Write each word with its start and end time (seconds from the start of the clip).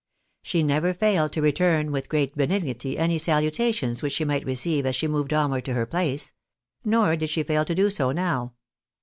She 0.41 0.63
never 0.63 0.95
failed 0.95 1.31
to 1.33 1.43
return 1.43 1.91
with 1.91 2.09
great 2.09 2.35
benignity 2.35 2.97
any 2.97 3.19
salutations 3.19 4.01
which 4.01 4.13
she 4.13 4.25
might 4.25 4.47
receive 4.47 4.83
as 4.87 4.95
she 4.95 5.07
moved 5.07 5.31
onward 5.31 5.63
to 5.65 5.75
her 5.75 5.85
place; 5.85 6.33
nor 6.83 7.15
did 7.15 7.29
she 7.29 7.43
fail 7.43 7.65
to 7.65 7.75
do 7.75 7.91
so 7.91 8.11
now. 8.11 8.53